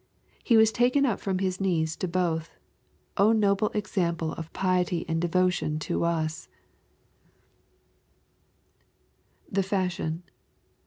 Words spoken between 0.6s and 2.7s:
taken up from His knees to both.